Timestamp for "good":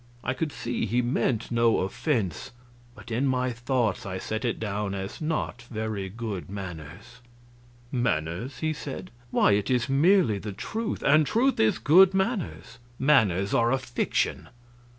6.09-6.49, 11.77-12.15